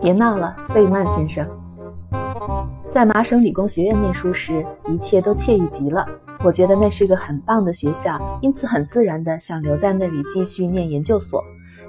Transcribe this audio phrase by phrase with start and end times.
[0.00, 1.46] 别闹了，费曼先生。
[2.88, 6.08] 在麻省理工学院念书时，一切都惬意极了。
[6.44, 11.42] 我觉得那是个很棒的学校，因此很自然的想留在那里继续念研究所。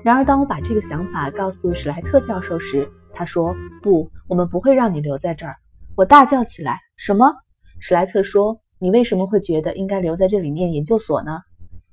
[0.04, 5.55] 然而，当我把这个想法告诉史莱特教授时，他说：“不，我们不会让你留在这儿。”
[5.96, 7.32] 我大叫起来：“什么？”
[7.79, 11.39] 史莱特说：“你为什么会觉得应该留在这里念研究所呢？”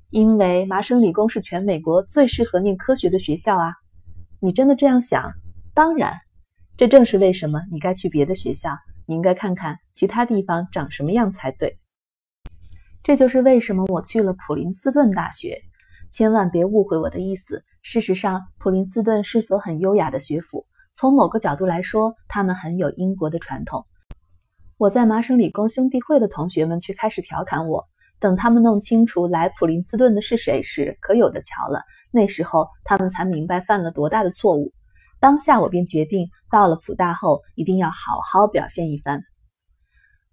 [0.09, 3.73] 因为麻省理工是全美国最适合念科学的学校啊。
[4.39, 5.31] 你真的这样想？
[5.77, 6.17] 当然，
[6.75, 8.71] 这正是为什么你该去别的学校。
[9.05, 11.77] 你应该看看其他地方长什么样才对。
[13.03, 15.61] 这就是为什么我去了普林斯顿大学。
[16.11, 17.63] 千万别误会我的意思。
[17.83, 20.65] 事实上，普林斯顿是所很优雅的学府。
[20.95, 23.85] 从某个角度来说，他们很有英国的传统。
[24.79, 27.85] 我在麻省理工兄弟会的同学们却开始调侃我。
[28.19, 31.83] 等他们弄清楚来普林斯顿的是谁时，可有的瞧了。
[32.09, 34.73] 那时候他们才明白犯了多大的错误。
[35.19, 39.23] 当下我便决定，到了普大后一定要好好表现一番。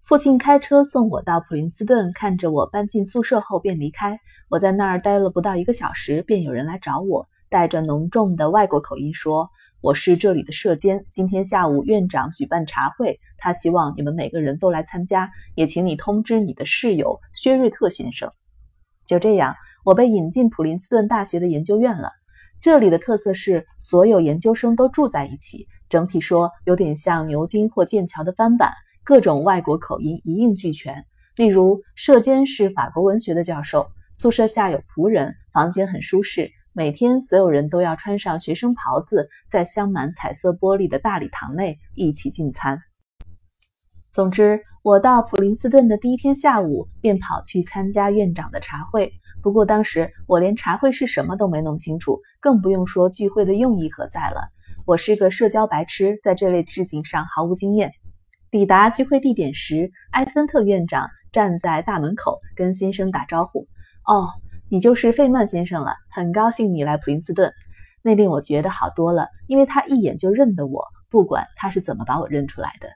[0.03, 4.19] 父亲开车送我到普林斯顿，看着我搬进宿舍后便离开。
[4.49, 9.49] 我在那儿待了不到一个小时，便有人来找我，带着浓重的外国口音说
[9.81, 18.31] ：“我是这里的舍监，今天下午院长举办茶会，他希望你们每个人都来参加，也请你通知你的室友薛瑞特先生。”
[19.07, 22.11] 就这样，我被引进普林斯顿大学的研究院了。
[22.65, 28.73] 这里的特色是所有研究生都住在一起，整体说有点像牛津或剑桥的翻版。
[29.03, 31.05] 各种外国口音一应俱全。
[31.35, 36.49] 例如，舍监是法国文学的教授，宿舍下有仆人，房间很舒适。
[36.73, 42.79] 每天所有人都要穿上学生袍子，在镶满彩色玻璃的大礼堂内一起进餐。
[44.11, 49.13] 总之，我到普林斯顿的第一天下午便跑去参加院长的茶会。
[49.45, 54.49] 不过当时我连茶会是什么都没弄清楚，更不用说聚会的用意何在了。
[54.87, 57.91] 我是个社交白痴，在这类事情上毫无经验。
[58.49, 63.67] 抵达聚会地点时，埃森特院长站在大门口跟先生打招呼
[64.09, 64.29] ：“哦，
[64.67, 67.53] 你就是费曼先生了，很高兴你来普林斯顿。”
[68.01, 72.89] 那令我觉得好多了，因为他一眼就认得我，不管他是怎么把我认出来的。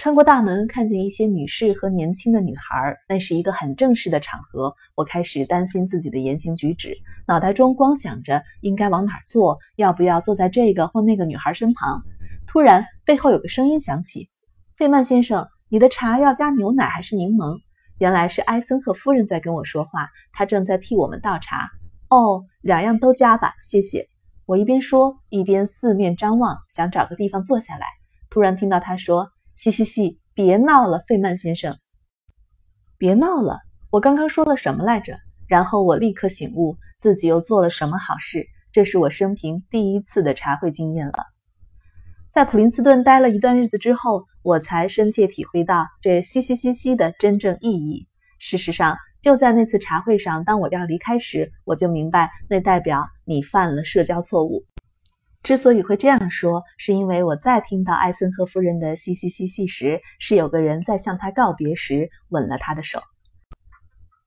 [0.00, 4.74] 穿过大门，看见一些女士和年轻的女孩，那是一个很正式的场合。
[4.94, 6.94] 我开始担心自己的言行举止，
[7.28, 12.00] 脑袋中光想着应该往哪儿坐，要不要坐在这个或那个女孩身旁。
[12.46, 14.26] 突然，背后有个声音响起
[14.74, 17.58] ：“费曼先生，你的茶要加牛奶还是柠檬？”
[18.00, 21.68] 原来是埃森赫夫人在跟我说话，她正在替我们倒茶。
[22.08, 24.06] 哦，两样都加吧，谢谢。
[24.46, 27.86] 我一边说，一边四面张望，想找个地方坐下来。
[28.30, 29.28] 突然听到她说。
[29.62, 31.76] 嘻嘻嘻，别闹了，费曼先生，
[32.96, 33.58] 别闹了。
[33.90, 35.18] 我刚刚说了什么来着？
[35.46, 38.46] 然后我立刻醒悟，自己又做了什么好事。
[38.72, 41.26] 这是我生平第一次的茶会经验了。
[42.30, 48.08] 在普林斯顿待了一段日子之后，我才深切体会到这嘻嘻嘻嘻的真正意义。
[48.38, 54.64] 事实上，就在那次茶会上，当我要离开时，我就明白，那代表你犯了社交错误。
[55.42, 63.00] 之所以会这样说，是因为我在听到艾森赫夫人的嘻嘻嘻嘻时，是有个人在向她告别时吻了她的手。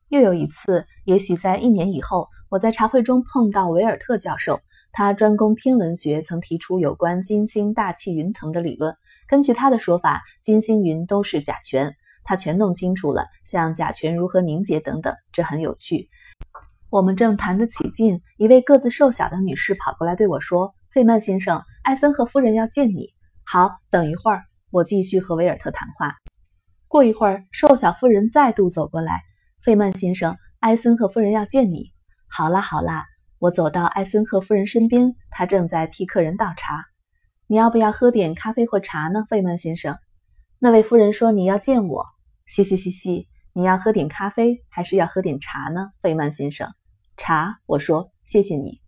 [0.09, 4.59] 又有一次，也许在一年以后，我在茶会中碰到维尔特教授，
[4.91, 8.95] 他专攻天文学，曾提出有关金星大气云层的理论。
[9.27, 11.93] 根据他的说法，金星云都是甲醛，
[12.23, 16.09] 他全弄清楚了，像甲醛如何凝结等等，这很有趣。
[16.89, 20.73] 我们正谈得起劲，一位个子瘦小的女士跑过来对我说。
[20.93, 23.09] 费曼先生，艾森赫夫人要见你。
[23.43, 26.17] 好，等一会儿，我继续和维尔特谈话。
[26.87, 29.23] 过一会儿，瘦小妇人再度走过来。
[29.63, 31.89] 费曼先生，艾森赫夫人要见你。
[32.27, 33.05] 好啦，好啦，
[33.39, 36.85] 我走到艾森赫夫人身边，她正在替客人倒茶。
[37.47, 39.97] 你要不要喝点咖啡或茶呢，费曼先生？
[40.59, 42.05] 那位夫人说你要见我。
[42.45, 46.69] 嘻嘻嘻嘻，你要喝点咖啡还是要喝点茶呢，费曼先生？
[47.17, 48.82] 茶，我说，谢谢你。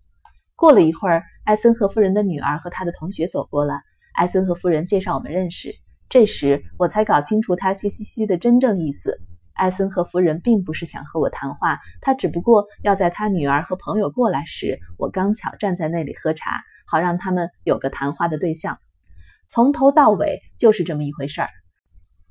[0.55, 3.81] 过了一会儿，艾森和夫人的女儿和她的同学走过了。
[4.13, 5.69] 艾森和夫人介绍我们认识。
[6.07, 9.19] 这时我才搞清楚她嘻嘻嘻的真正意思。
[9.53, 18.77] 艾森和夫人并不是想和我谈话，她只不过要在她女儿和朋友过来时，我刚巧站在那里喝茶，好让他们有个谈话的对象。
[19.49, 21.49] 从头到尾就是这么一回事儿。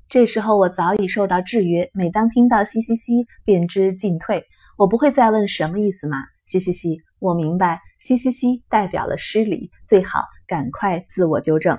[0.09, 4.45] 这时候我早已受到制约，每当听到嘻嘻嘻，便知进退。
[4.79, 6.17] 我不会再问什么意思嘛，
[6.47, 6.99] 嘻嘻嘻。
[7.21, 11.79] 我明白，嘻嘻嘻代表了失礼，最好赶快自我纠正。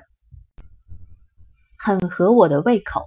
[1.78, 3.02] 很合我的胃口。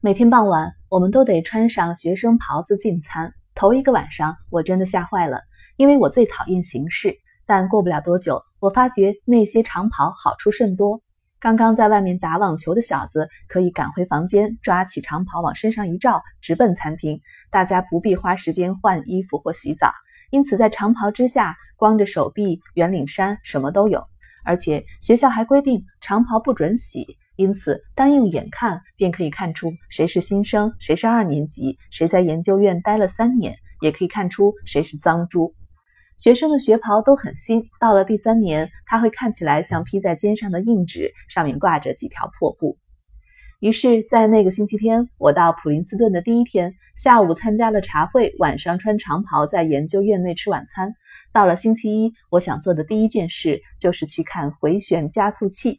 [0.00, 3.32] 每天傍晚，我们都得穿上学生袍子进餐。
[3.54, 5.42] 头一个晚上，我真的吓坏了，
[5.76, 7.14] 因为我最讨厌形式。
[7.46, 11.00] 但过不了多久，我发觉那些长袍好处甚多。
[11.40, 17.20] 刚刚在外面打网球的小子可以赶回房间，抓起长袍往身上一罩，直奔餐厅。
[17.50, 19.92] 大家不必花时间换衣服或洗澡，
[20.30, 24.04] 因此在长袍之下光着手臂、圆领衫什么都有。
[24.44, 35.54] 而且学校还规定长袍不准洗，因此单用眼看便可以看出谁是新生，谁是二年级，谁在研究院待了三年，也可以看出谁是脏猪。
[36.16, 42.78] 学生的学袍都很新，到了第三年，它会看起来像披在肩上的硬纸，上面挂着几条破布。
[43.60, 50.94] 于是，在那个星期天，我到普林斯顿的第一天下午参加了茶会，晚上穿长袍在研究院内吃晚餐。
[51.32, 55.76] 到了星期一，我想做的第一件事就是去看回旋加速器。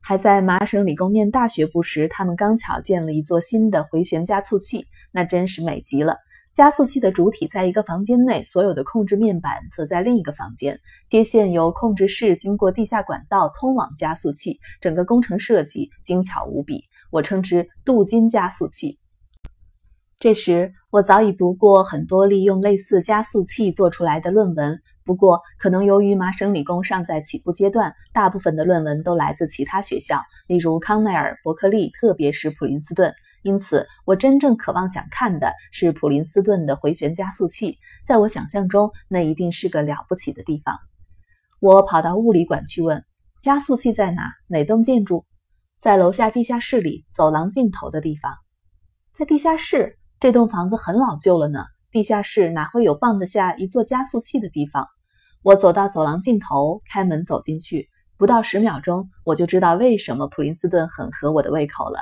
[0.00, 6.16] 还在麻省理工念大学部时，他们刚巧建了一座新的回旋加速器，那真是美极了。
[6.52, 10.78] 加速器的主体在一个房间内，所有的控制面板则在另一个房间。
[11.08, 18.98] 接线由控制室经过地下管道通往加速器，整个工程设计精巧无比，我称之镀金加速器。
[20.18, 33.14] 这时，我早已读过很多利用类似加速器做出来的论文，不过可能由于麻省理工尚在起步阶段，大部分的论文都来自其他学校，例如康奈尔、伯克利，特别是普林斯顿。
[33.42, 37.76] 因此，我真正渴望想看的是普林斯顿的回旋加速器。
[38.06, 40.78] 在我想象中，那一定是个了不起的地方。
[41.60, 43.04] 我跑到物理馆去问
[43.40, 44.32] ：“加速器在哪？
[44.46, 45.24] 哪栋建筑？”
[45.80, 48.32] 在楼下地下室里，走廊尽头的地方。
[49.12, 49.98] 在地下室？
[50.20, 51.64] 这栋房子很老旧了呢。
[51.90, 54.86] 地下室哪会有放得下一座加速器的地方？
[55.42, 61.98] 我走到走廊尽头，开门走进去，不到十秒钟，我就知道为什么普林斯顿很合我的胃口了。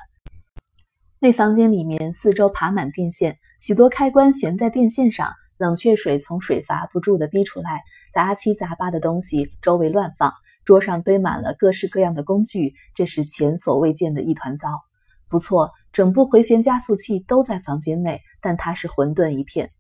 [1.23, 10.33] 那房间里面四周爬满电线，许多开关悬在电线上，冷却水从水阀不住地滴出来，杂七杂八的东西周围乱放，
[10.65, 14.71] 桌上堆满了各式各样的工具，这是前所未见的一团糟。
[15.29, 19.71] 不错，整部回旋加速器都在房间内，但它是混沌一片。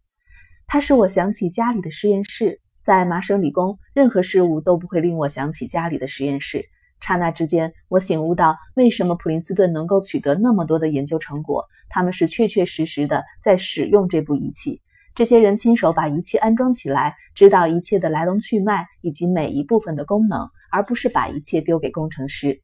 [0.66, 6.66] 它使我想起家里的实验室，在麻省理工，任何事物都不会令我想起家里的实验室。
[7.00, 11.64] 刹那之间，我醒悟到，为什么普林斯顿能够取得那么多的研究成果。
[11.88, 14.80] 他们是确确实实的在使用这部仪器。
[15.14, 22.60] 这些人亲手把仪器安装起来，知道一切的来龙去脉以及每一部分的功能，而不是把一切丢给工程师。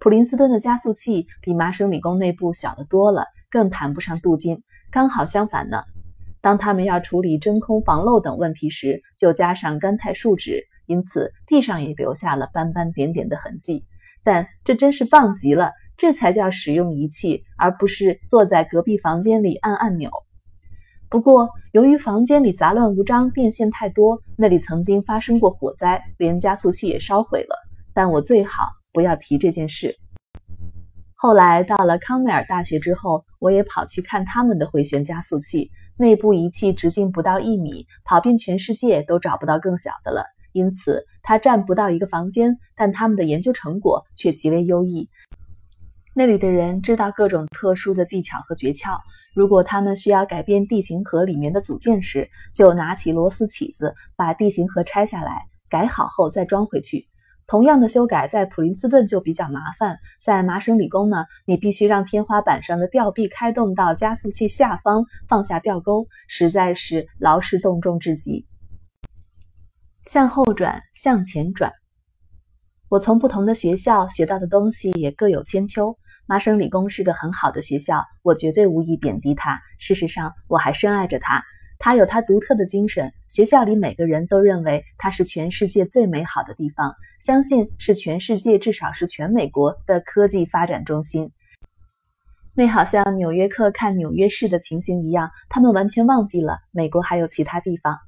[0.00, 4.60] 普林斯顿的加速器比麻省理工内部小得多了，更谈不上镀金。
[4.90, 5.82] 刚好相反呢。
[6.40, 10.62] 当他们要处理真空防漏等问题时，就加上干钛树脂。
[10.86, 13.84] 因此，地上也留下了斑斑点点的痕迹。
[14.22, 20.10] 但这真是棒极了，这才叫使用仪器，而不是坐在隔壁房间里按按钮。
[21.10, 27.54] 不过，由于房间里杂乱无章，电线太多，那里曾经发生过火灾，连加速器也烧毁了。
[27.92, 29.94] 但我最好不要提这件事。
[31.14, 40.24] 后来到了康奈尔大学之后，我也跑去看他们的回旋加速器，内部仪器直径不到一米，跑遍全世界都找不到更小的了。
[40.54, 45.10] 因此，它占不到一个房间，但他们的研究成果却极为优异。
[46.14, 48.96] 那里的人知道各种特殊的技巧和诀窍。
[49.34, 57.04] 如果他们需要改变地形盒里面的组件时，就拿起螺丝起子把地形盒拆下来，改好后再装回去。
[57.48, 68.46] 同样的修改在普林斯顿就比较麻烦，在麻省理工呢，你必须让天花板上的吊臂开动到加速器下方，放下吊钩，实在是劳师动众至极。
[70.06, 71.72] 向后转，向前转。
[72.90, 75.96] 我从不同的学校学到的东西也各有千秋。
[76.26, 79.60] 麻省理工是个很好的学校，我绝对无意贬低它。
[79.78, 81.42] 事实上，我还深爱着它。
[81.78, 83.12] 它有它独特的精神。
[83.28, 91.30] 学校里每个人都认为它是全世界最美好的地方，相信是全世界，至少是全美国的科技发展中心。
[92.54, 97.98] 那好像纽约客看纽约市的情形一样，他们完全忘记了美国还有其他地方。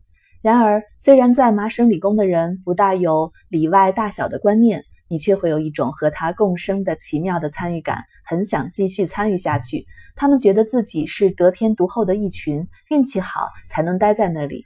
[0.47, 9.85] 然而，虽然在麻省理工的人不大有里外大小的观念，你却会有一种和他共生的奇妙的参与感，很想继续参与下去。
[10.15, 14.65] 他们觉得自己是得天独厚的一群，运气好才能待在那里。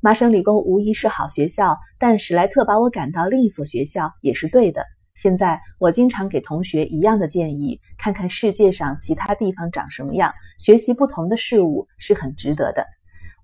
[0.00, 4.86] 麻省理工无疑是好学校，但史莱特把我赶到另一所学校也是对的。
[5.16, 12.86] 现在我经常给同学一样的建议：看看世界上其他地方长什么样，学习不同的事物是很值得的。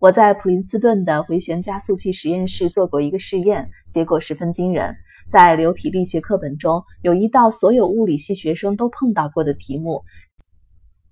[0.00, 4.94] 我在普林斯顿的回旋加速器实验室做过一个试验，结果十分惊人。
[5.28, 10.04] 在流体力学课本中有一道所有物理系学生都碰到过的题目：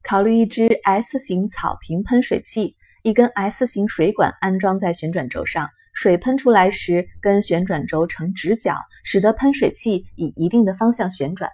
[0.05, 11.50] 考虑一只 S 型草坪喷水器，一根 S 型水管安装在旋转轴上，水喷出来时跟旋转轴成直角，使得喷水器以一定的方向旋转。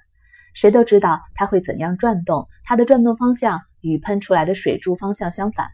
[0.52, 5.66] 谁都知道它会怎样转动，它的转动方向与喷出来的水柱方向相反。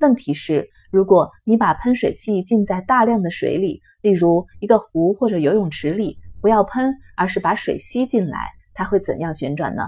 [0.00, 9.82] 问题是，如果你把喷水器浸在大量的水里，例如一个湖或者游泳池里，不要喷，而是把水吸进来，它会怎样旋转呢？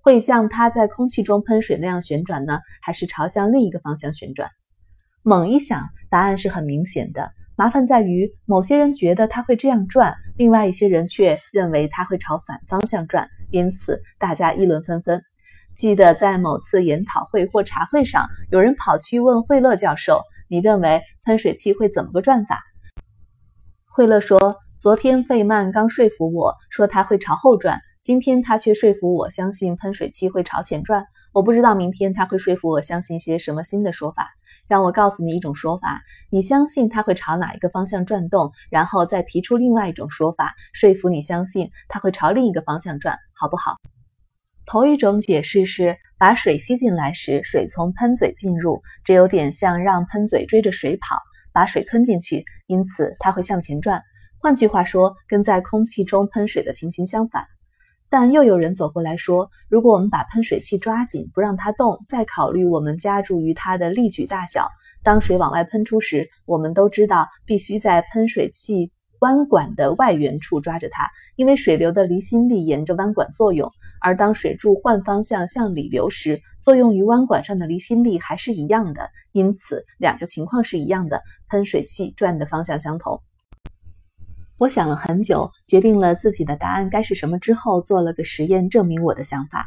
[0.00, 4.50] 会像它在空气中喷水那样旋转呢，还是朝向另一个方向旋转？
[5.22, 7.32] 猛一想，答案是很明显的。
[7.56, 15.22] 麻烦在于，某些人觉得它会这样转，另外一些人却认为它会朝反方向转，因此大家议论纷纷。
[15.76, 22.62] 记得在某次研讨会或茶会上，有人跑去问惠勒教授：“你认为喷水器会怎么个转法？”
[23.86, 31.06] 惠勒说：“昨天费曼刚说服我说它会朝后转，今天他却说服我相信喷水器会朝前转。
[31.32, 34.28] 我不知道明天他会说服我相信些什么新的说法。
[34.66, 43.76] 让我告诉你一种说法，你相信它会朝哪一个方向转动，然后再提出另外一种说法，说服你相信它会朝另一个方向转，好不好？”
[44.66, 51.18] 头一种解释是，把水吸进来时，水从喷嘴进入，这有点像让喷嘴追着水跑，
[51.52, 54.02] 把水吞进去，因此它会向前转。
[54.38, 57.44] 换句话说，跟在空气中喷水的情形相反。
[58.08, 64.66] 但又有人走过来说，如果我们把喷水器抓紧，不让它动，再考虑我们加注于它的力矩大小，
[65.02, 68.90] 当水往外喷出时，我们都知道必须在喷水器
[69.20, 71.06] 弯管的外缘处抓着它，
[71.36, 73.70] 因为水流的离心力沿着弯管作用。
[74.04, 83.18] 而当水柱换方向向里流时，作用于弯管上的离心力还是一样的，因此两个情况是一样的，喷水器转的方向相同。
[84.58, 89.64] 我想了很久，决定了自己的答案该是什么之后，做了个实验证明我的想法。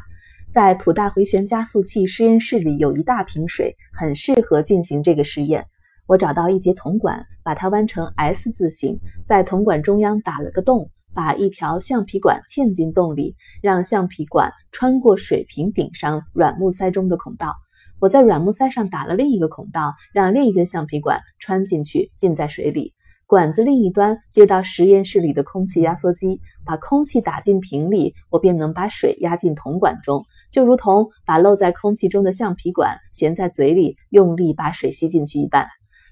[0.48, 5.66] 在普大回旋加速器实验室里有一大瓶水，很适合进行这个实验。
[6.06, 10.88] 我找到一节铜管，把它弯成 S 字形，在铜管中央打了个洞。
[11.18, 17.56] 把一条橡皮管嵌进洞里，让橡皮管穿过水瓶顶上软木塞中的孔道。
[17.98, 22.94] 我在软木塞上打了另一个孔道，让另一根橡皮管穿进去，浸在水里。
[23.26, 35.66] 管子另一端接到实验室里的空气压缩机，把空气打进瓶里，我便能把水压进铜管中，就如同把漏在空气中的橡皮管衔在嘴里，用力把水吸进去一般。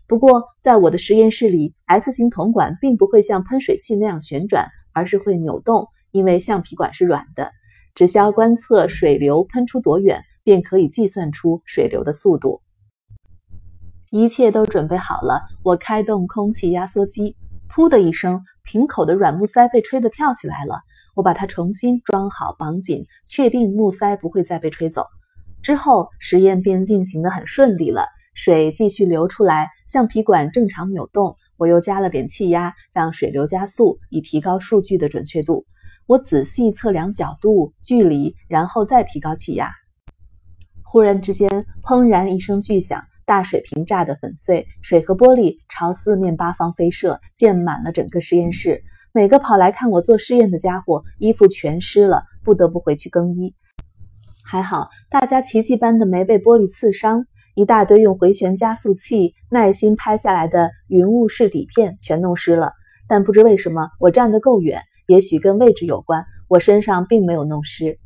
[0.08, 4.66] 不过，在我的实验室里，S 型铜管并不会像喷水器那样旋转。
[4.96, 7.52] 而是会扭动，因为橡皮管是软的。
[7.94, 12.62] 只需要观测水流喷出多远，便可以计算出水流的速度。
[14.10, 17.36] 一切都准备好了，我开动空气压缩机，
[17.70, 20.80] 噗的一声，瓶口的软木塞被吹得跳起来了。
[21.14, 25.04] 我把它重新装好绑紧，确定木塞不会再被吹走。
[25.62, 31.36] 之后实验便进行得很顺利了，水继续流出来，橡皮管正常扭动。
[31.56, 35.64] 我又加了点气压，让水流加速，以提高数据的准确度。
[36.06, 39.72] 我仔细测量角度、距离，然后再提高气压。
[40.82, 48.82] 忽然之间，砰然一声巨响，大水瓶炸得粉碎，水和玻璃朝四面八方飞射，溅满了整个实验室。
[49.12, 53.54] 每个跑来看我做试验的家伙，衣服全湿了，不得不回去更衣。
[54.44, 57.24] 还好，大家奇迹般的没被玻璃刺伤。
[57.56, 62.72] 一大堆用回旋加速器耐心拍下来的云雾式底片全弄湿了，
[63.08, 67.98] 但不知为什么我站得够远，也许跟位置有关，我身上并没有弄湿。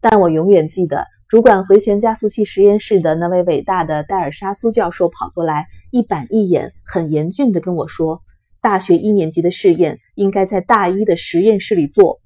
[0.00, 8.22] 但我永远记得，主管回旋加速器实验室的那位伟大的戴尔沙苏教授跑过来，一板一眼、很严峻地跟我说
[8.60, 12.18] ：“大学一年级的试验应该在大一的实验室里做。”